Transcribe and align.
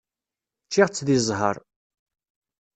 Ččiɣ-tt 0.65 1.05
deg 1.07 1.19
zzheṛ. 1.21 1.55